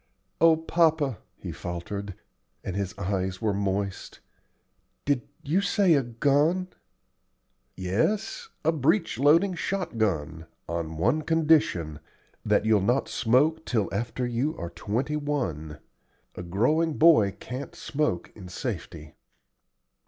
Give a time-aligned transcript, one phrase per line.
[0.41, 2.15] "O papa," he faltered,
[2.63, 4.19] and his eyes were moist,
[5.05, 6.69] "did you say a gun?"
[7.77, 11.99] "Yes, a breech loading shot gun on one condition
[12.43, 15.77] that you'll not smoke till after you are twenty one.
[16.33, 19.13] A growing boy can't smoke in safety."